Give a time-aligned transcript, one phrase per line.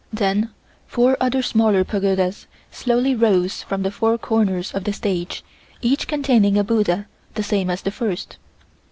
[0.11, 0.49] Then
[0.87, 5.43] four other smaller pagodas slowly rose from the four corners of the stage,
[5.79, 8.37] each containing a buddha the same as the first.